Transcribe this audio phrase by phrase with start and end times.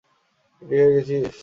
[0.61, 1.35] Ready হয়ে গেছিস?